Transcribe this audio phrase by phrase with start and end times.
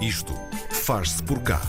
[0.00, 0.34] Isto
[0.70, 1.60] faz-se por cá.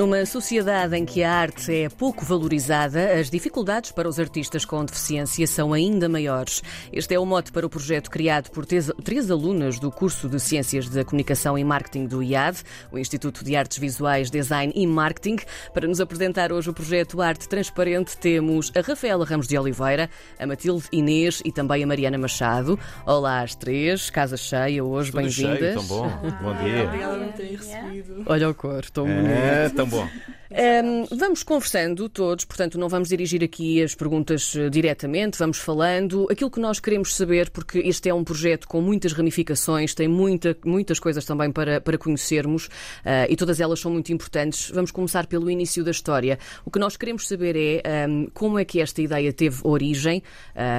[0.00, 4.82] Numa sociedade em que a arte é pouco valorizada, as dificuldades para os artistas com
[4.82, 6.62] deficiência são ainda maiores.
[6.90, 10.88] Este é o mote para o projeto criado por três alunas do curso de Ciências
[10.88, 15.36] da Comunicação e Marketing do IAD, o Instituto de Artes Visuais, Design e Marketing.
[15.74, 20.08] Para nos apresentar hoje o projeto Arte Transparente, temos a Rafaela Ramos de Oliveira,
[20.38, 22.80] a Matilde Inês e também a Mariana Machado.
[23.04, 25.74] Olá às três, casa cheia hoje, bem-vindas.
[25.74, 26.08] Tão bom.
[26.40, 26.84] Bom dia.
[26.84, 28.22] Obrigada por me terem recebido.
[28.24, 29.89] Olha o cor, estou É, bonito.
[29.90, 30.08] Bom.
[30.52, 36.26] Um, vamos conversando todos, portanto, não vamos dirigir aqui as perguntas eh, diretamente, vamos falando
[36.28, 40.56] aquilo que nós queremos saber, porque este é um projeto com muitas ramificações, tem muita,
[40.64, 42.68] muitas coisas também para, para conhecermos
[43.04, 44.70] eh, e todas elas são muito importantes.
[44.70, 46.36] Vamos começar pelo início da história.
[46.64, 47.54] O que nós queremos saber
[47.84, 50.20] é um, como é que esta ideia teve origem.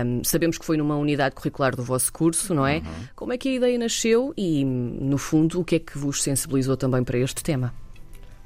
[0.05, 2.81] Um, sabemos que foi numa unidade curricular do vosso curso, não é?
[3.15, 6.75] Como é que a ideia nasceu e, no fundo, o que é que vos sensibilizou
[6.75, 7.73] também para este tema?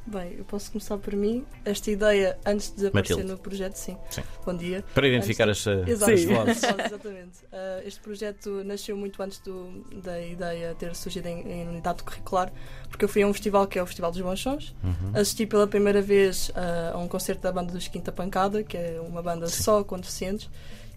[0.07, 1.43] Bem, eu posso começar por mim.
[1.65, 3.31] Esta ideia, antes de aparecer Matilde.
[3.31, 3.97] no projeto, sim.
[4.11, 4.21] Sim.
[4.45, 4.83] Bom dia.
[4.93, 6.27] Para identificar Antes as, uh, Exato, as Sim.
[6.33, 6.63] vozes.
[6.63, 7.31] exatamente.
[7.51, 12.51] Ah, este projeto nasceu muito antes do- da ideia ter surgido em, em unidade curricular,
[12.89, 14.75] porque eu fui a um festival que é o Festival dos Bons Sons.
[14.83, 15.11] Uhum.
[15.19, 18.99] Assisti pela primeira vez ah, a um concerto da banda dos Quinta Pancada, que é
[19.01, 20.49] uma banda só com deficientes.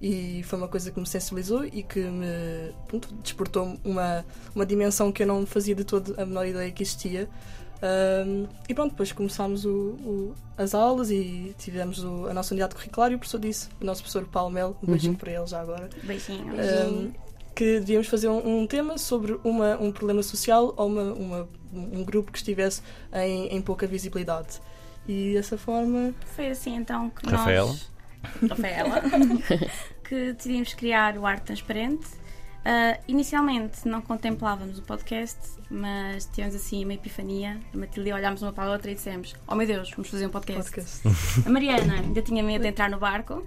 [0.02, 5.10] E foi uma coisa que me sensibilizou e que me pronto, despertou uma, uma dimensão
[5.10, 7.28] que eu não fazia de todo a menor ideia que existia.
[7.80, 9.70] Um, e pronto, depois começámos o-
[10.04, 13.84] o- as aulas e tivemos o- a nossa unidade curricular e o professor disse, o
[13.84, 16.54] nosso professor Paulo Mel, um beijinho para ele já agora, Beijinho.
[16.54, 17.12] um,
[17.54, 22.02] que devíamos fazer um, um tema sobre uma, um problema social ou uma, uma- um
[22.04, 24.60] grupo que estivesse em, em pouca visibilidade.
[25.06, 27.68] E dessa forma, Foi assim então que Rafaela?
[27.68, 27.90] nós.
[28.50, 29.02] Rafaela.
[30.08, 32.06] que decidimos criar o Arte Transparente.
[32.70, 35.38] Ah, inicialmente não contemplávamos o podcast,
[35.70, 37.58] mas tivemos assim uma epifania.
[37.72, 40.30] A Matilde olhámos uma para a outra e dissemos: Oh meu Deus, vamos fazer um
[40.30, 40.70] podcast.
[40.70, 41.08] podcast.
[41.48, 43.46] A Mariana ainda tinha medo de entrar no barco.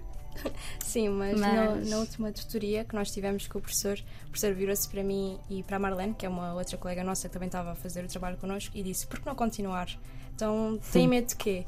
[0.84, 4.56] Sim, mas, Mas- no- na última tutoria que nós tivemos com o professor, o professor
[4.56, 7.48] virou-se para mim e para a Marlene, que é uma outra colega nossa que também
[7.48, 9.88] estava a fazer o trabalho connosco, e disse: Por que não continuar?
[10.34, 11.66] Então, tem medo de quê?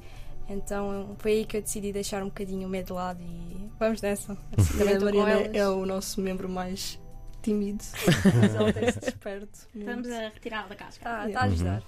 [0.49, 4.01] Então, foi aí que eu decidi deixar um bocadinho o medo de lado e vamos
[4.01, 4.35] nessa.
[4.77, 6.99] Também a Mariana é o nosso membro mais
[7.43, 7.83] tímido,
[8.39, 9.59] mas ela tem-se desperto.
[9.75, 11.01] Estamos a retirá-la da casca.
[11.05, 11.83] Ah, está a ajudar.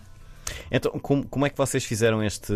[0.70, 2.54] Então, como, como é que vocês fizeram este,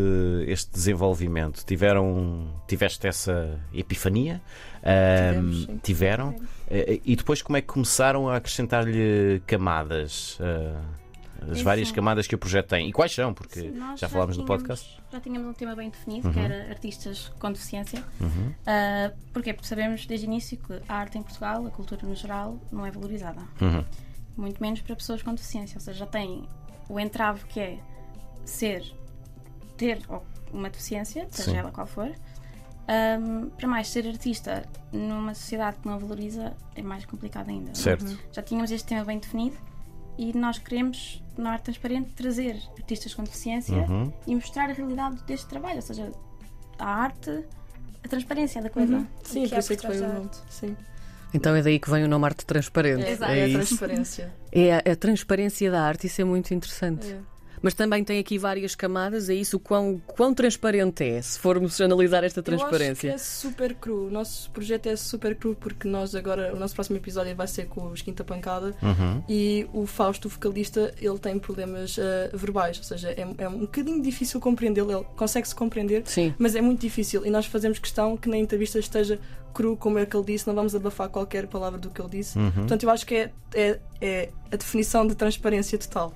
[0.48, 1.64] este desenvolvimento?
[1.66, 4.40] Tiveram, tiveste essa epifania?
[4.84, 6.36] Tivemos, tiveram?
[6.70, 10.38] Eh, E depois como é que começaram a acrescentar-lhe camadas?
[10.40, 10.80] ah,
[11.50, 11.64] as Isso.
[11.64, 12.88] várias camadas que o projeto tem.
[12.90, 13.34] E quais são?
[13.34, 15.02] Porque já falámos no podcast.
[15.12, 16.46] Já tínhamos um tema bem definido, que Uhum.
[16.46, 18.04] era artistas com deficiência.
[18.20, 18.54] Uhum.
[18.66, 19.54] Ah, porquê?
[19.54, 22.86] Porque sabemos desde o início que a arte em Portugal, a cultura no geral, não
[22.86, 23.42] é valorizada.
[23.62, 23.84] Uhum.
[24.38, 25.78] Muito menos para pessoas com deficiência.
[25.78, 26.48] Ou seja, já tem
[26.88, 27.80] o entrave que é
[28.46, 28.84] ser,
[29.78, 30.00] ter
[30.52, 31.58] uma deficiência, seja Sim.
[31.58, 32.12] ela qual for.
[32.88, 37.66] Ahm, para mais, ser artista numa sociedade que não valoriza é mais complicado ainda.
[37.66, 37.76] não é?
[37.76, 38.18] Certo.
[38.32, 39.56] Já tínhamos este tema bem definido
[40.22, 44.12] e nós queremos, na Arte Transparente, trazer artistas com deficiência Uhum.
[44.28, 46.12] e mostrar a realidade deste trabalho, ou seja,
[46.78, 47.46] a arte,
[48.04, 49.08] a transparência da coisa.
[49.24, 50.30] Sim, que por há isso é que foi o nome.
[50.50, 50.76] Sim.
[51.34, 53.04] Então é daí que vem o nome arte transparente.
[53.06, 53.32] É, Exato.
[53.32, 53.58] é É a isso.
[53.78, 54.34] transparência.
[54.52, 57.08] É a, a transparência da arte, isso é muito interessante.
[57.12, 57.20] É.
[57.62, 59.58] Mas também tem aqui várias camadas, é isso?
[59.58, 63.12] O quão, quão transparente é, se formos analisar esta Eu acho que transparência?
[63.12, 64.08] é super cru.
[64.08, 67.66] O nosso projeto é super cru porque nós agora, o nosso próximo episódio vai ser
[67.68, 69.24] com os Quinta Pancada Uhum.
[69.28, 73.60] e o Fausto, o vocalista, ele tem problemas eh, verbais, ou seja, é, é um
[73.60, 74.92] bocadinho difícil compreendê-lo.
[74.92, 76.34] Ele consegue-se compreender, Sim.
[76.38, 79.20] mas é muito difícil e nós fazemos questão que na entrevista esteja
[79.54, 82.38] cru como é que ele disse, não vamos abafar qualquer palavra do que ele disse.
[82.38, 82.52] Uhum.
[82.52, 86.14] Portanto, eu acho que é, é, é a definição de transparência total.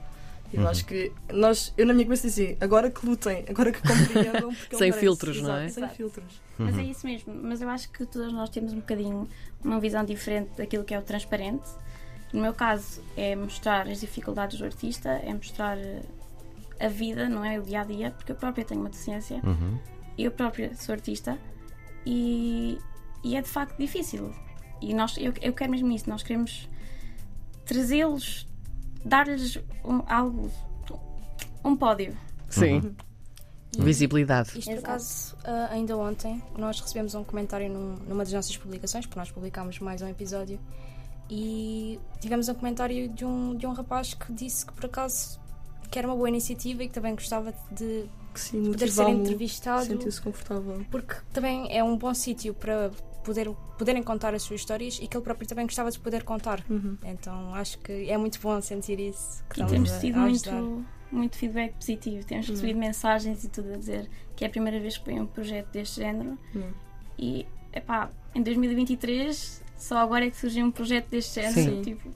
[0.53, 0.67] Eu Uhum.
[0.67, 4.91] acho que nós, eu na minha cabeça dizia, agora que lutem, agora que compreendam, Sem
[4.91, 5.65] filtros, não é?
[5.65, 5.95] Exato, Sem Exato.
[5.95, 6.41] filtros.
[6.59, 7.33] Mas é isso mesmo.
[7.33, 9.27] Mas eu acho que todos nós temos um bocadinho
[9.63, 11.67] uma visão diferente daquilo que é o transparente.
[12.31, 16.01] No meu caso, é mostrar as dificuldades do artista, é mostrar eh,
[16.79, 17.59] a vida, não é?
[17.59, 19.77] O dia a dia, porque eu própria tenho uma deficiência, Uhum.
[20.17, 21.37] eu própria sou artista
[22.05, 22.77] e,
[23.23, 24.31] e é de facto difícil.
[24.81, 26.69] E nós, eu, eu quero mesmo isso, nós queremos
[27.65, 28.47] trazê-los,
[29.05, 30.49] dar-lhes um, algo,
[31.63, 32.17] um pódio.
[32.49, 32.95] Sim.
[33.77, 34.59] Visibilidade.
[34.59, 39.05] Isto, por acaso, ah, ainda ontem, nós recebemos um comentário num- numa das nossas publicações,
[39.07, 40.59] porque nós publicámos mais um episódio,
[41.29, 45.39] e tivemos um comentário de um, de um rapaz que disse que, por acaso,
[45.89, 48.05] que era uma boa iniciativa e que também gostava de
[48.51, 50.85] poder ser entrevistado, sentir-se confortável.
[50.91, 52.91] porque também é um bom sítio para
[53.23, 56.63] poder, poderem contar as suas histórias e que ele próprio também gostava de poder contar.
[56.69, 56.97] Uhum.
[57.03, 59.43] Então acho que é muito bom sentir isso.
[59.49, 62.25] Que E temos tido muito, muito feedback positivo.
[62.25, 65.25] Temos recebido mensagens e tudo a dizer que é a primeira vez que põe um
[65.25, 66.37] projeto deste género.
[66.55, 66.71] Hum.
[67.17, 71.75] E, epá, em 2023, só agora é que surgiu um projeto deste género.
[71.75, 71.81] Sim.
[71.81, 72.09] Tipo,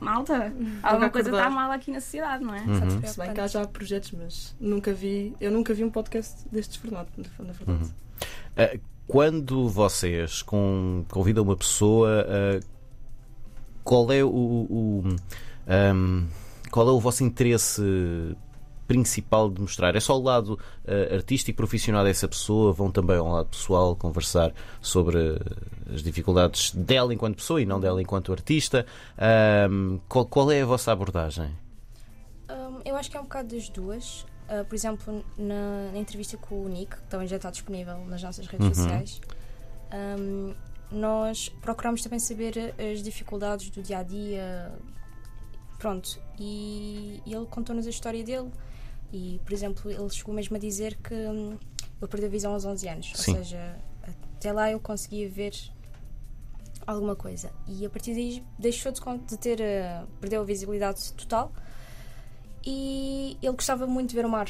[0.00, 0.52] malta,
[0.82, 2.60] alguma coisa está mal aqui na sociedade, não é?
[2.60, 3.02] Uhum.
[3.02, 6.76] Se bem que há já projetos, mas nunca vi, eu nunca vi um podcast destes
[6.76, 7.94] formato, na verdade.
[8.56, 12.64] Uh, quando vocês com- convidam uma pessoa, uh,
[13.82, 15.04] qual é o, o-
[15.94, 16.26] um,
[16.70, 17.82] qual é o vosso interesse
[18.86, 19.94] principal de mostrar?
[19.96, 22.72] É só o lado uh, artístico profissional dessa pessoa?
[22.72, 25.18] Vão também ao lado pessoal conversar sobre
[25.92, 28.84] as dificuldades dela enquanto pessoa e não dela enquanto artista?
[29.70, 31.50] Um, qual, qual é a vossa abordagem?
[32.50, 34.26] Hum, eu acho que é um bocado das duas.
[34.48, 38.22] Uh, por exemplo, na, na entrevista com o Nick, que também já está disponível nas
[38.22, 38.74] nossas redes Uhum.
[38.74, 39.20] sociais,
[40.18, 40.54] hum,
[40.92, 44.72] nós procuramos também saber as dificuldades do dia a dia.
[45.78, 48.50] Pronto, e, e ele contou-nos a história dele.
[49.12, 51.58] E, por exemplo, ele chegou mesmo a dizer que hum,
[52.00, 53.12] ele perdeu a visão aos 11 anos.
[53.14, 53.32] Sim.
[53.32, 53.76] Ou seja,
[54.36, 55.52] até lá ele conseguia ver
[56.86, 57.50] alguma coisa.
[57.66, 59.58] E a partir daí deixou de ter.
[59.60, 61.50] uh, perdeu a visibilidade total
[62.66, 62.93] e
[63.46, 64.48] ele gostava muito de ver o mar.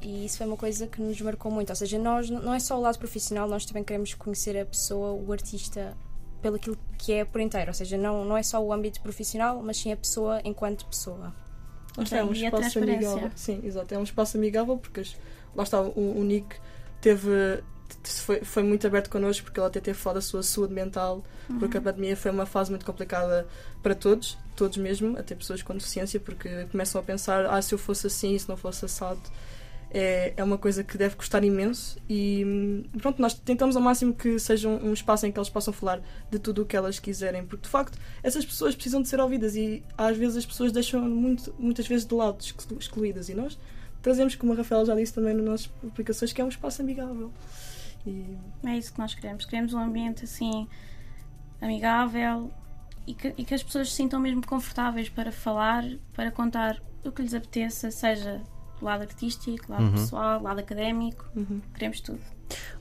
[0.00, 1.70] E isso foi uma coisa que nos marcou muito.
[1.70, 5.12] Ou seja, nós não é só o lado profissional, nós também queremos conhecer a pessoa,
[5.12, 5.96] o artista,
[6.40, 7.68] pelo aquilo que é por inteiro.
[7.68, 11.32] Ou seja, não, não é só o âmbito profissional, mas sim a pessoa enquanto pessoa.
[11.96, 13.30] Lá está, é um a espaço amigável.
[13.36, 13.94] Sim, exato.
[13.94, 15.02] É um espaço amigável porque
[15.54, 16.56] lá está, o, o Nick
[17.00, 17.62] teve.
[18.04, 21.24] Foi, foi muito aberto connosco porque ele até teve falado da sua saúde mental,
[21.58, 23.46] porque a pandemia foi uma fase muito complicada
[23.82, 27.78] para todos, todos mesmo, até pessoas com deficiência, porque começam a pensar: ah, se eu
[27.78, 29.20] fosse assim, se não fosse assado.
[29.94, 34.14] É, é uma coisa que deve custar imenso e hum, pronto, nós tentamos ao máximo
[34.14, 36.00] que seja um, um espaço em que eles possam falar
[36.30, 39.54] de tudo o que elas quiserem, porque de facto essas pessoas precisam de ser ouvidas
[39.54, 43.58] e às vezes as pessoas deixam muito, muitas vezes de lado, exclu- excluídas e nós
[44.00, 47.30] trazemos, como a Rafaela já disse também nas nossas publicações, que é um espaço amigável.
[48.06, 49.44] E É isso que nós queremos.
[49.44, 50.68] Queremos um ambiente assim
[51.60, 52.50] amigável
[53.06, 57.10] e que, e que as pessoas se sintam mesmo confortáveis para falar, para contar o
[57.12, 58.42] que lhes apeteça, seja
[58.78, 59.92] do lado artístico, lado Uhum.
[59.92, 61.24] pessoal, lado académico.
[61.36, 61.60] uhum.
[61.74, 62.20] Queremos tudo.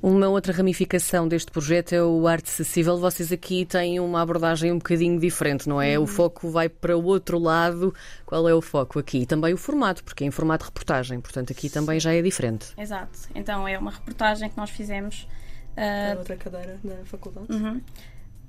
[0.01, 2.98] Uma outra ramificação deste projeto é o Arte Acessível.
[2.98, 6.00] Vocês aqui têm uma abordagem um bocadinho diferente, não é?
[6.00, 7.94] O foco vai para o outro lado.
[8.25, 9.19] Qual é o foco aqui?
[9.19, 12.21] E também o formato, porque é em formato de reportagem, portanto aqui também já é
[12.21, 12.74] diferente.
[12.75, 13.19] Exato.
[13.36, 15.27] Então é uma reportagem que nós fizemos
[15.75, 17.51] é outra cadeira da faculdade.
[17.51, 17.81] Uhum.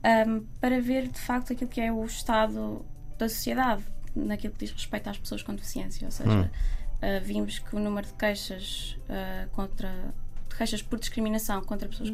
[0.05, 2.84] Um, para ver de facto aquilo que é o estado
[3.19, 3.84] da sociedade
[4.16, 6.06] naquilo que diz respeito às pessoas com deficiência.
[6.06, 10.14] Ou seja, uh, vimos que o número de queixas uh, contra
[10.52, 12.12] de queixas por discriminação contra pessoas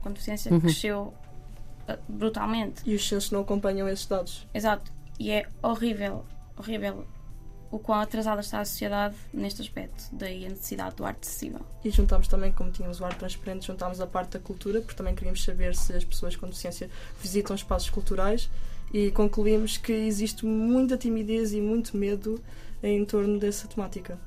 [0.00, 1.14] com deficiência cresceu
[1.88, 2.82] uh, brutalmente.
[2.88, 4.46] E os censos não acompanham esses dados.
[4.54, 4.90] Exato.
[5.18, 6.24] E é horrível,
[6.56, 7.06] horrível
[7.70, 10.04] o quão atrasada está a sociedade neste aspecto.
[10.12, 11.60] Daí a necessidade do arte acessível.
[11.84, 15.14] E juntámos também, como tínhamos o ar transparente, juntámos a parte da cultura, porque também
[15.14, 16.90] queríamos saber se as pessoas com deficiência
[17.20, 18.50] visitam espaços culturais
[18.92, 22.42] e concluímos que existe muita timidez e muito medo
[22.82, 24.18] em torno dessa temática.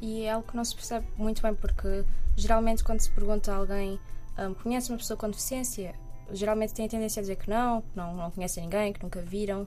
[0.00, 2.04] E é algo que não se percebe muito bem, porque
[2.36, 4.00] geralmente quando se pergunta a alguém
[4.38, 5.94] hum, conhece uma pessoa com deficiência,
[6.30, 9.20] geralmente tem a tendência a dizer que não, que não, não conhecem ninguém, que nunca
[9.20, 9.66] viram,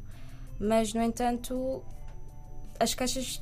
[0.60, 1.84] mas no entanto
[2.80, 3.42] as queixas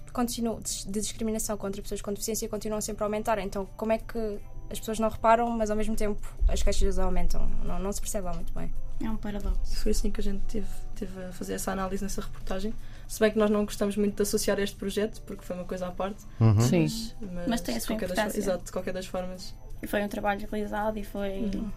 [0.86, 3.40] de discriminação contra pessoas com deficiência continuam sempre a aumentar.
[3.40, 4.40] Então, como é que
[4.70, 7.48] as pessoas não reparam, mas ao mesmo tempo as queixas aumentam?
[7.64, 8.72] Não, não se percebe lá muito bem.
[9.04, 9.76] É um paradoxo.
[9.82, 12.74] Foi assim que a gente teve, teve a fazer essa análise nessa reportagem.
[13.08, 15.88] Se bem que nós não gostamos muito de associar este projeto, porque foi uma coisa
[15.88, 16.24] à parte.
[16.40, 16.60] Uhum.
[16.62, 16.88] Sim.
[17.34, 18.40] Mas, Mas tem a de sua qualquer das importância.
[18.40, 19.54] Exato, de qualquer das formas.
[19.82, 21.72] E foi um trabalho realizado e foi Uhum.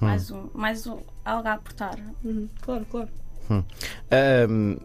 [0.00, 1.98] mais, um, mais um, algo a aportar.
[2.24, 3.08] Uhum, claro, claro.
[4.10, 4.78] Ahm,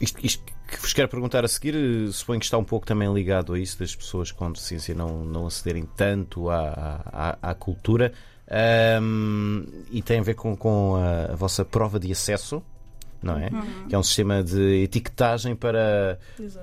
[0.00, 3.12] isto, isto que vos quero perguntar a seguir, eh, suponho que está um pouco também
[3.12, 7.00] ligado a isso, das pessoas com deficiência não, não acederem tanto à,
[7.42, 8.12] à, à cultura
[8.50, 12.62] Ahm, e tem a ver com, com a, a vossa prova de acesso,
[13.22, 13.50] não é?
[13.88, 16.18] Que é um sistema de etiquetagem para,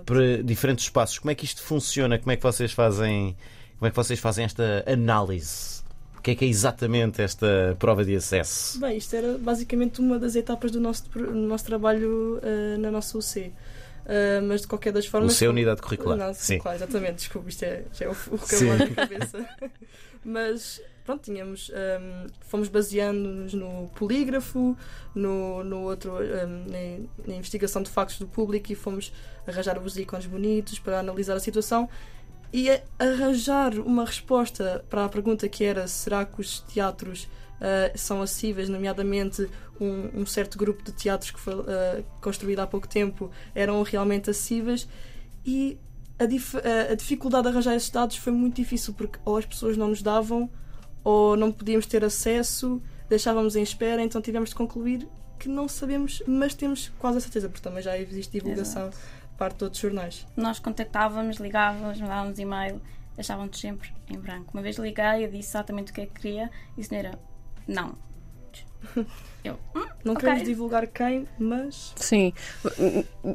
[0.05, 1.19] para diferentes espaços.
[1.19, 2.17] Como é que isto funciona?
[2.17, 3.35] Como é que vocês fazem,
[3.77, 5.83] como é que vocês fazem esta análise?
[6.17, 8.79] O que é que é exatamente esta prova de acesso?
[8.79, 13.15] Bem, isto era basicamente uma das etapas do nosso, do nosso trabalho eh, na nossa
[13.15, 13.53] UC.
[14.07, 15.33] Eh, mas de qualquer das O formas.
[15.33, 16.17] seu unidade curricular.
[16.17, 16.57] Não, Sim.
[16.57, 19.45] Claro, exatamente, desculpa, isto é, já é o, o da cabeça.
[20.25, 21.71] Mas pronto, tínhamos.
[21.73, 24.75] ehm, fomos baseando-nos no polígrafo,
[25.13, 29.13] no, no outro, ehm, na, na investigação de factos do público e fomos
[29.47, 31.87] arranjar os ícones bonitos para analisar a situação
[32.51, 37.25] e arranjar uma resposta para a pergunta que era será que os teatros
[37.59, 41.65] uh, são acessíveis, nomeadamente um, um, certo grupo de teatros que foi uh,
[42.21, 44.87] construído há pouco tempo eram realmente acessíveis
[45.45, 45.77] e
[46.17, 49.75] a, dif a, dificuldade de arranjar esses dados foi muito difícil porque ou as pessoas
[49.75, 50.49] não nos davam
[51.05, 55.07] ou não podíamos ter acesso, deixávamos em espera, então tivemos de concluir
[55.37, 58.97] que não sabemos, mas temos quase a certeza, porque também já existe divulgação Exato.
[59.37, 60.25] parte de outros jornais.
[60.35, 62.81] Nós contactávamos, ligávamos, mandávamos e-mail,
[63.15, 64.51] deixávamos sempre em branco.
[64.53, 67.19] Uma vez liguei, eu disse exatamente o que é que queria e a senhora,
[67.67, 67.95] não.
[69.45, 70.27] Eu, hum, não okay.
[70.27, 71.93] queremos divulgar quem, mas.
[71.95, 72.33] Sim.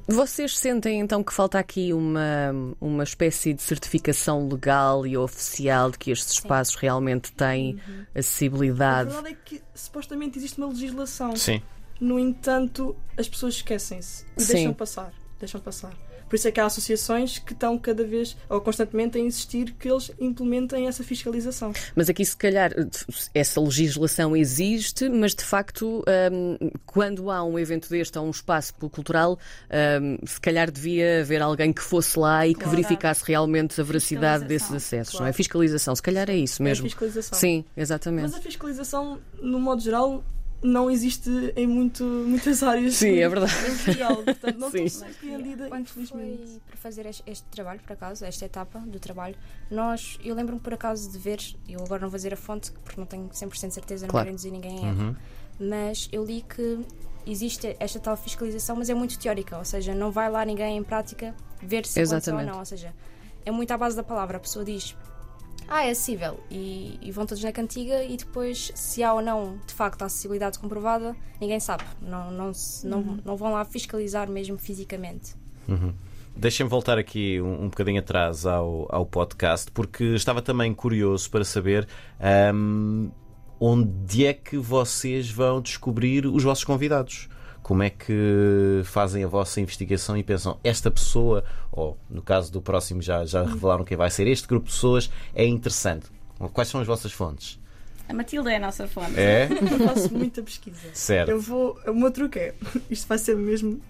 [0.08, 5.98] Vocês sentem então que falta aqui uma, uma espécie de certificação legal e oficial de
[5.98, 6.80] que estes espaços Sim.
[6.82, 8.06] realmente têm uhum.
[8.12, 9.10] acessibilidade?
[9.10, 11.36] A verdade é que supostamente existe uma legislação.
[11.36, 11.62] Sim.
[12.00, 14.52] No entanto, as pessoas esquecem-se e Sim.
[14.54, 15.12] deixam passar.
[15.38, 15.92] Deixam passar.
[16.30, 19.90] Por isso é que há associações que estão cada vez ou constantemente a insistir que
[19.90, 21.72] eles implementem essa fiscalização.
[21.96, 22.70] Mas aqui, se calhar,
[23.34, 28.72] essa legislação existe, mas de facto, um, quando há um evento deste ou um espaço
[28.74, 29.40] cultural,
[30.00, 32.70] um, se calhar devia haver alguém que fosse lá e claro.
[32.70, 35.24] que verificasse realmente a veracidade desses acessos, claro.
[35.24, 35.32] não é?
[35.32, 36.86] Fiscalização, se calhar é isso mesmo.
[36.86, 37.36] É fiscalização.
[37.36, 38.22] Sim, exatamente.
[38.22, 40.22] Mas a fiscalização, no modo geral,
[40.62, 42.94] não existe em muito, muitas áreas.
[42.94, 43.52] Sim, é verdade.
[43.66, 44.84] Em Portugal, portanto, não Sim.
[44.84, 46.46] estou surpreendida, Quando infelizmente.
[46.46, 49.36] Foi para fazer este, trabalho, por acaso, esta etapa do trabalho,
[49.70, 53.00] nós, eu lembro-me por acaso de ver, eu agora não vou dizer a fonte, porque
[53.00, 54.26] não tenho 100% de certeza, não claro.
[54.26, 55.16] quero dizer ninguém em uhum.
[55.58, 56.80] mas eu li que
[57.26, 60.82] existe esta tal fiscalização, mas é muito teórica, ou seja, não vai lá ninguém em
[60.82, 62.94] prática ver se aconteceu ou não, ou seja,
[63.44, 64.36] é muito à base da palavra.
[64.36, 64.96] A pessoa diz
[65.70, 66.40] ah, é acessível.
[66.50, 70.06] E, e, vão todos na cantiga e depois, se há ou não de facto a
[70.06, 71.84] acessibilidade comprovada, ninguém sabe.
[72.02, 72.90] Não, não, se, uhum.
[72.90, 75.34] não, não vão lá fiscalizar mesmo fisicamente.
[75.68, 75.94] Uhum.
[76.36, 81.44] Deixem-me voltar aqui um, um bocadinho atrás ao, ao podcast, porque estava também curioso para
[81.44, 81.86] saber
[82.52, 83.10] um,
[83.60, 87.28] onde é que vocês vão descobrir os vossos convidados
[87.62, 92.60] como é que fazem a vossa investigação e pensam esta pessoa, ou no caso do
[92.60, 96.06] próximo já, já revelaram quem vai ser, este grupo de pessoas é interessante.
[96.52, 97.60] Quais são as vossas fontes?
[98.08, 99.18] A Matilda é a nossa fonte.
[99.18, 99.48] É?
[99.50, 100.88] Eu faço muita pesquisa.
[100.92, 101.28] Certo.
[101.28, 101.78] Eu vou.
[101.86, 102.54] O meu truque é.
[102.90, 103.80] Isto vai ser mesmo.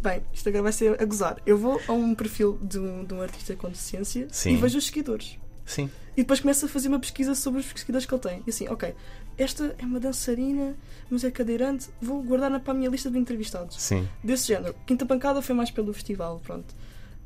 [0.00, 1.38] Bem, isto agora vai ser a gozar.
[1.44, 4.52] Eu vou a um perfil de um, de um artista com deficiência Sim.
[4.52, 5.36] e vejo os seguidores.
[5.64, 5.90] Sim.
[6.16, 8.42] E depois começo a fazer uma pesquisa sobre os seguidores que ele tem.
[8.46, 8.94] E assim, ok,
[9.38, 10.74] esta é uma dançarina,
[11.10, 13.80] mas é cadeirante, vou guardar para a minha lista de entrevistados.
[13.80, 14.08] Sim.
[14.22, 14.74] Desse género.
[14.86, 16.74] Quinta Pancada foi mais pelo festival, pronto.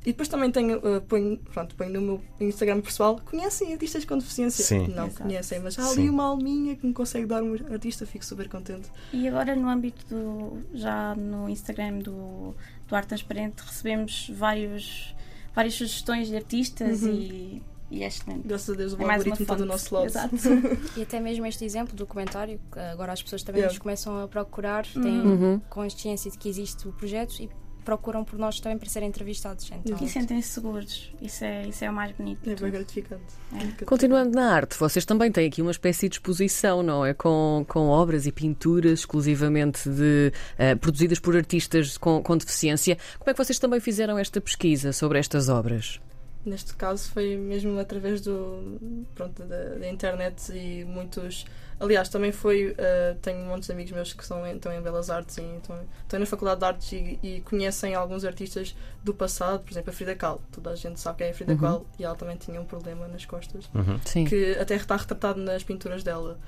[0.03, 4.17] E depois também tenho, uh, ponho, pronto, ponho no meu Instagram pessoal, conhecem artistas com
[4.17, 4.65] deficiência?
[4.65, 4.89] Sim.
[4.89, 5.23] Não Exato.
[5.23, 6.09] conhecem, mas há ali Sim.
[6.09, 8.89] uma alminha que me consegue dar um artista, fico super contente.
[9.13, 12.55] E agora no âmbito do, já no Instagram do,
[12.89, 15.15] do Arte Transparente recebemos vários,
[15.55, 17.13] várias sugestões de artistas uhum.
[17.13, 18.47] e e é excelente.
[18.47, 20.07] Graças a Deus o é algoritmo está do nosso lado.
[20.07, 20.37] Exato.
[20.97, 22.61] e até mesmo este exemplo do comentário,
[22.93, 23.73] agora as pessoas também yeah.
[23.73, 25.61] nos começam a procurar, têm uhum.
[25.69, 27.51] consciência de que existe o projeto e
[27.85, 29.69] procuram por nós também para serem entrevistados.
[29.73, 29.99] Então.
[30.01, 31.13] E sentem-se seguros.
[31.21, 32.49] Isso é, isso é o mais bonito.
[32.49, 33.25] É bem gratificante.
[33.53, 33.85] É.
[33.85, 37.15] Continuando na arte, vocês também têm aqui uma espécie de exposição, não é?
[37.15, 42.97] Com, com obras e pinturas exclusivamente de, uh, produzidas por artistas com, com deficiência.
[43.19, 46.01] Como é que vocês também fizeram esta pesquisa sobre estas obras?
[46.45, 51.45] Neste caso foi mesmo através do, pronto, da, da internet e muitos.
[51.79, 52.71] Aliás, também foi.
[52.71, 56.25] Uh, tenho muitos amigos meus que são, estão em Belas Artes e estão, estão na
[56.27, 60.41] Faculdade de Artes e, e, conhecem alguns artistas do passado, por exemplo, a Frida Kahlo.
[60.51, 61.59] Toda a gente sabe quem é a Frida uhum.
[61.59, 64.25] Kahlo e ela também tinha um problema nas costas uhum.
[64.25, 66.39] que até está retratado nas pinturas dela.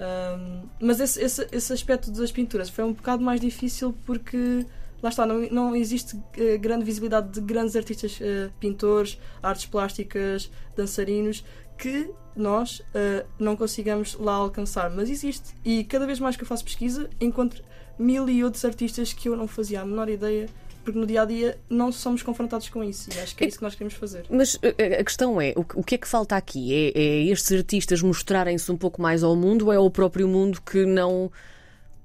[0.00, 4.66] Um, mas esse, esse, esse aspecto das pinturas foi um bocado mais difícil porque
[5.02, 10.50] lá está, não, não existe uh, grande visibilidade de grandes artistas, uh, pintores, artes plásticas,
[10.76, 11.44] dançarinos,
[11.78, 14.90] que nós uh, não consigamos lá alcançar.
[14.90, 15.54] Mas existe.
[15.64, 17.62] E cada vez mais que eu faço pesquisa, encontro
[17.98, 20.48] mil e outros artistas que eu não fazia a menor ideia
[20.82, 23.58] porque no dia a dia não somos confrontados com isso e acho que é isso
[23.58, 24.24] que nós queremos fazer.
[24.30, 24.58] Mas
[24.98, 26.74] a questão é: o que é que falta aqui?
[26.74, 30.60] É, é estes artistas mostrarem-se um pouco mais ao mundo ou é o próprio mundo
[30.62, 31.30] que não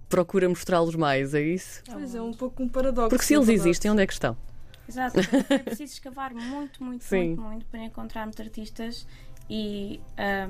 [0.10, 1.82] procura mostrá-los mais, é isso?
[1.92, 3.10] Pois é, um pouco um paradoxo.
[3.10, 4.38] Porque se eles existem, onde é que estão?
[4.88, 5.20] Exato,
[5.50, 7.30] é preciso escavar muito, muito, Sim.
[7.30, 9.08] muito, muito para encontrarmos artistas
[9.50, 10.00] e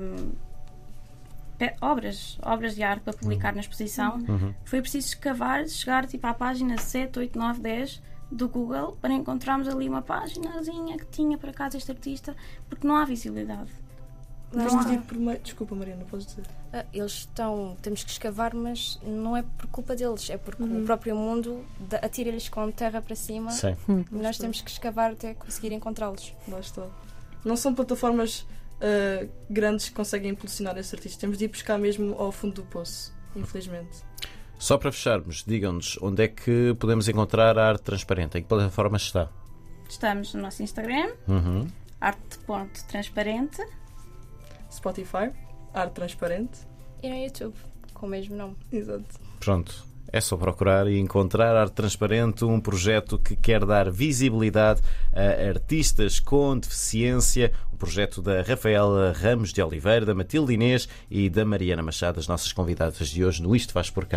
[0.00, 0.32] um,
[1.80, 4.16] obras, obras de arte para publicar na exposição.
[4.16, 4.34] Uhum.
[4.34, 4.54] uhum.
[4.64, 9.68] Foi preciso escavar, chegar tipo à página 7, 8, 9, 10 do Google para encontrarmos
[9.68, 12.36] ali uma páginazinha que tinha por acaso este artista,
[12.68, 13.70] porque não há visibilidade.
[14.56, 15.38] Não por meio...
[15.38, 16.44] Desculpa, Mariana, podes dizer.
[16.72, 17.76] Ah, eles estão.
[17.82, 20.82] Temos que escavar, mas não é por culpa deles, é porque uhum.
[20.82, 21.64] o próprio mundo
[22.02, 23.50] atira-lhes com terra para cima.
[23.50, 23.76] Sim.
[23.88, 24.04] Hum.
[24.10, 26.32] Nós temos que escavar até conseguir encontrá-los.
[26.48, 26.86] Lá está.
[27.44, 31.20] Não são plataformas uh, grandes que conseguem impulsionar esses artistas.
[31.20, 34.04] Temos de ir buscar mesmo ao fundo do poço, infelizmente.
[34.58, 38.38] Só para fecharmos, digam-nos onde é que podemos encontrar a arte transparente?
[38.38, 39.28] Em que plataforma está?
[39.88, 41.66] Estamos no nosso Instagram, Uhum.
[42.00, 43.62] arte.transparente.
[44.76, 45.30] Spotify,
[45.74, 46.60] Arte Transparente.
[47.02, 47.54] E no YouTube,
[47.92, 48.56] com o mesmo nome.
[48.72, 49.20] Exato.
[49.40, 49.86] Pronto.
[50.12, 54.80] É só procurar e encontrar Arte Transparente, um projeto que quer dar visibilidade
[55.12, 57.52] a artistas com deficiência.
[57.72, 62.28] Um projeto da Rafaela Ramos de Oliveira, da Matilde Inês e da Mariana Machado, as
[62.28, 64.14] nossas convidadas de hoje no Isto Faz Por Cá.